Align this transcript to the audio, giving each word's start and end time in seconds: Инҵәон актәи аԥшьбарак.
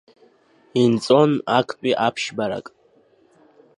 Инҵәон 0.81 1.31
актәи 1.57 1.99
аԥшьбарак. 2.05 2.67